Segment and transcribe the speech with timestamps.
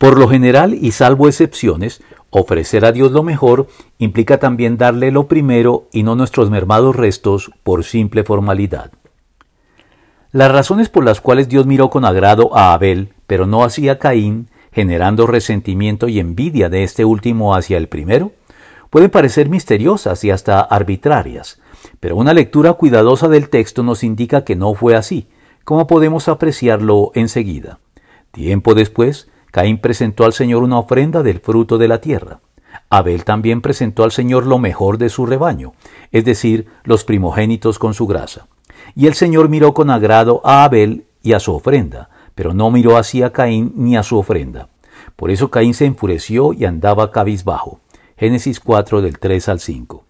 [0.00, 3.66] Por lo general, y salvo excepciones, ofrecer a Dios lo mejor
[3.98, 8.92] implica también darle lo primero y no nuestros mermados restos por simple formalidad.
[10.32, 14.48] Las razones por las cuales Dios miró con agrado a Abel, pero no hacia Caín,
[14.72, 18.32] generando resentimiento y envidia de este último hacia el primero,
[18.88, 21.60] pueden parecer misteriosas y hasta arbitrarias,
[22.00, 25.28] pero una lectura cuidadosa del texto nos indica que no fue así,
[25.62, 27.80] como podemos apreciarlo enseguida.
[28.30, 32.40] Tiempo después, Caín presentó al Señor una ofrenda del fruto de la tierra.
[32.88, 35.72] Abel también presentó al Señor lo mejor de su rebaño,
[36.12, 38.46] es decir, los primogénitos con su grasa.
[38.94, 42.96] Y el Señor miró con agrado a Abel y a su ofrenda, pero no miró
[42.96, 44.68] así a Caín ni a su ofrenda.
[45.16, 47.80] Por eso Caín se enfureció y andaba cabizbajo.
[48.16, 50.04] Génesis 4 del 3 al 5.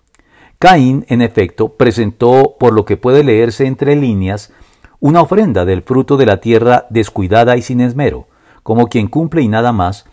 [0.59, 4.53] Caín, en efecto, presentó, por lo que puede leerse entre líneas,
[4.99, 8.27] una ofrenda del fruto de la tierra descuidada y sin esmero,
[8.71, 10.05] como quien cumple y nada más,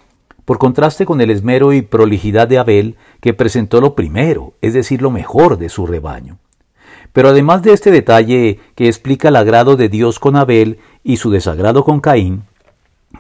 [0.43, 4.99] por contraste con el esmero y prolijidad de Abel, que presentó lo primero, es decir,
[5.03, 6.39] lo mejor de su rebaño.
[7.13, 11.29] Pero además de este detalle que explica el agrado de Dios con Abel y su
[11.29, 12.45] desagrado con Caín,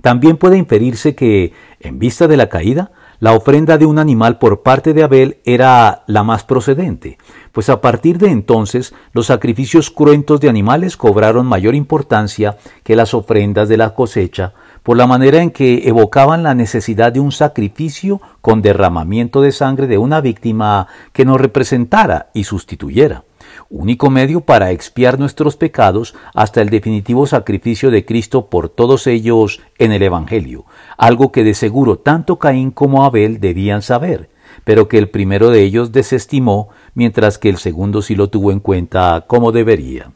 [0.01, 4.63] también puede inferirse que, en vista de la caída, la ofrenda de un animal por
[4.63, 7.19] parte de Abel era la más procedente,
[7.51, 13.13] pues a partir de entonces los sacrificios cruentos de animales cobraron mayor importancia que las
[13.13, 14.53] ofrendas de la cosecha,
[14.87, 19.85] por la manera en que evocaban la necesidad de un sacrificio con derramamiento de sangre
[19.85, 23.25] de una víctima que nos representara y sustituyera
[23.69, 29.59] único medio para expiar nuestros pecados hasta el definitivo sacrificio de Cristo por todos ellos
[29.77, 30.63] en el Evangelio,
[30.97, 34.29] algo que de seguro tanto Caín como Abel debían saber,
[34.63, 38.61] pero que el primero de ellos desestimó, mientras que el segundo sí lo tuvo en
[38.61, 40.13] cuenta como debería.